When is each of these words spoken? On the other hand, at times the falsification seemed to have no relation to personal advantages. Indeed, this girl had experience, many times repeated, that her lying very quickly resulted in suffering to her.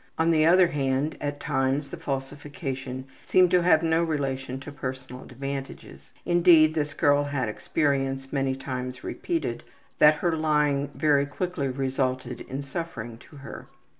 On 0.17 0.31
the 0.31 0.47
other 0.47 0.65
hand, 0.65 1.15
at 1.21 1.39
times 1.39 1.91
the 1.91 1.95
falsification 1.95 3.05
seemed 3.23 3.51
to 3.51 3.61
have 3.61 3.83
no 3.83 4.01
relation 4.03 4.59
to 4.61 4.71
personal 4.71 5.21
advantages. 5.23 6.09
Indeed, 6.25 6.73
this 6.73 6.95
girl 6.95 7.25
had 7.25 7.47
experience, 7.47 8.33
many 8.33 8.55
times 8.55 9.03
repeated, 9.03 9.63
that 9.99 10.15
her 10.15 10.35
lying 10.35 10.89
very 10.95 11.27
quickly 11.27 11.67
resulted 11.67 12.41
in 12.49 12.63
suffering 12.63 13.19
to 13.29 13.35
her. 13.45 13.67